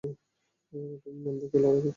তুমি 1.03 1.19
মন 1.23 1.35
থেকে 1.41 1.57
লড়াই 1.57 1.79
করছো 1.81 1.85
না। 1.85 1.89